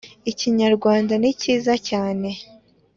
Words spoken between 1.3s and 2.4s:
cyiza cyane